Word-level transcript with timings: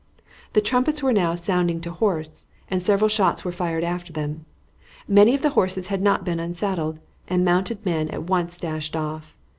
The 0.53 0.61
trumpets 0.61 1.03
were 1.03 1.13
now 1.13 1.35
sounding 1.35 1.79
to 1.81 1.91
horse, 1.91 2.47
and 2.71 2.81
several 2.81 3.07
shots 3.07 3.45
were 3.45 3.51
fired 3.51 3.83
after 3.83 4.11
them. 4.11 4.45
Many 5.07 5.35
of 5.35 5.43
the 5.43 5.51
horses 5.51 5.89
had 5.89 6.01
not 6.01 6.25
been 6.25 6.39
unsaddled, 6.39 6.99
and 7.27 7.45
mounted 7.45 7.85
men 7.85 8.07
at 8.09 8.23
once 8.23 8.57
dashed 8.57 8.95
off. 8.95 9.37